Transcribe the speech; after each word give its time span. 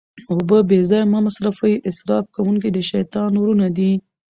اوبه 0.31 0.57
بې 0.69 0.79
ځایه 0.89 1.07
مه 1.11 1.19
مصرفوئ، 1.25 1.75
اسراف 1.89 2.25
کونکي 2.35 2.69
د 2.73 2.79
شيطان 2.89 3.31
وروڼه 3.37 3.67
دي 3.77 3.91